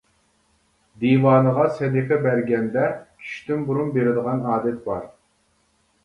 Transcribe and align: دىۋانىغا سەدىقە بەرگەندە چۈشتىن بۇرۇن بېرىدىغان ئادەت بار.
دىۋانىغا 1.01 1.65
سەدىقە 1.79 2.17
بەرگەندە 2.23 2.85
چۈشتىن 3.25 3.61
بۇرۇن 3.67 3.91
بېرىدىغان 3.99 4.41
ئادەت 4.55 4.81
بار. 4.87 5.05